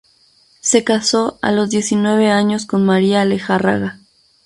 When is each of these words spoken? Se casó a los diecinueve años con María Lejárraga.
Se 0.61 0.83
casó 0.83 1.37
a 1.43 1.51
los 1.51 1.69
diecinueve 1.69 2.31
años 2.31 2.65
con 2.65 2.83
María 2.83 3.23
Lejárraga. 3.23 3.99